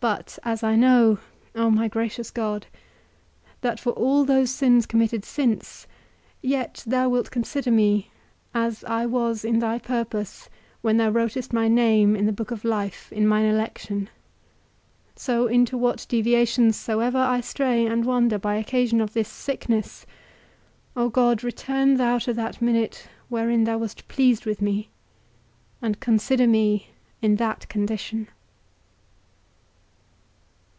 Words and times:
But 0.00 0.38
as 0.44 0.62
I 0.62 0.76
know, 0.76 1.18
O 1.56 1.70
my 1.70 1.88
gracious 1.88 2.30
God, 2.30 2.66
that 3.62 3.80
for 3.80 3.90
all 3.94 4.24
those 4.24 4.52
sins 4.52 4.86
committed 4.86 5.24
since, 5.24 5.88
yet 6.40 6.84
thou 6.86 7.08
wilt 7.08 7.32
consider 7.32 7.72
me, 7.72 8.12
as 8.54 8.84
I 8.84 9.06
was 9.06 9.44
in 9.44 9.58
thy 9.58 9.80
purpose 9.80 10.48
when 10.82 10.98
thou 10.98 11.10
wrotest 11.10 11.52
my 11.52 11.66
name 11.66 12.14
in 12.14 12.26
the 12.26 12.32
book 12.32 12.52
of 12.52 12.64
life 12.64 13.10
in 13.10 13.26
mine 13.26 13.46
election; 13.46 14.08
so 15.16 15.48
into 15.48 15.76
what 15.76 16.06
deviations 16.08 16.76
soever 16.76 17.18
I 17.18 17.40
stray 17.40 17.84
and 17.84 18.04
wander 18.04 18.38
by 18.38 18.54
occasion 18.54 19.00
of 19.00 19.14
this 19.14 19.28
sickness, 19.28 20.06
O 20.94 21.08
God, 21.08 21.42
return 21.42 21.96
thou 21.96 22.18
to 22.20 22.32
that 22.34 22.62
minute 22.62 23.08
wherein 23.28 23.64
thou 23.64 23.78
wast 23.78 24.06
pleased 24.06 24.46
with 24.46 24.62
me 24.62 24.90
and 25.82 25.98
consider 25.98 26.46
me 26.46 26.90
in 27.20 27.34
that 27.36 27.68
condition. 27.68 28.28